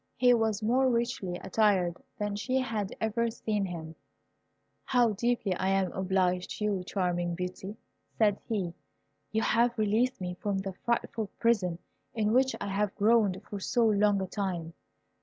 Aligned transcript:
He 0.15 0.33
was 0.33 0.63
more 0.63 0.89
richly 0.89 1.37
attired 1.43 2.01
than 2.17 2.35
she 2.35 2.57
had 2.57 2.95
ever 2.99 3.29
seen 3.29 3.65
him. 3.65 3.93
"How 4.83 5.11
deeply 5.11 5.53
am 5.53 5.61
I 5.91 5.91
obliged 5.95 6.57
to 6.57 6.63
you, 6.63 6.83
charming 6.83 7.35
Beauty," 7.35 7.77
said 8.17 8.39
he. 8.49 8.73
"You 9.31 9.43
have 9.43 9.77
released 9.77 10.19
me 10.19 10.33
from 10.41 10.57
the 10.57 10.73
frightful 10.73 11.27
prison 11.37 11.77
in 12.15 12.33
which 12.33 12.55
I 12.59 12.65
have 12.69 12.95
groaned 12.95 13.43
for 13.47 13.59
so 13.59 13.85
long 13.85 14.19
a 14.23 14.27
time. 14.27 14.73